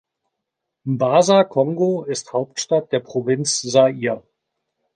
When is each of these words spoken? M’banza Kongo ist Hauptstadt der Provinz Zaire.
M’banza 0.83 1.43
Kongo 1.43 2.05
ist 2.05 2.33
Hauptstadt 2.33 2.91
der 2.91 3.01
Provinz 3.01 3.61
Zaire. 3.61 4.23